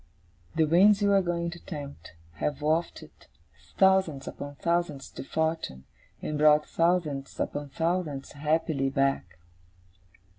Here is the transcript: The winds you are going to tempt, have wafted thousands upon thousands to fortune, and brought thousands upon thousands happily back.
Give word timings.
The 0.55 0.65
winds 0.65 1.03
you 1.03 1.11
are 1.13 1.21
going 1.21 1.51
to 1.51 1.59
tempt, 1.59 2.13
have 2.37 2.63
wafted 2.63 3.11
thousands 3.77 4.27
upon 4.27 4.55
thousands 4.55 5.11
to 5.11 5.23
fortune, 5.23 5.83
and 6.23 6.39
brought 6.39 6.65
thousands 6.67 7.39
upon 7.39 7.69
thousands 7.69 8.31
happily 8.31 8.89
back. 8.89 9.37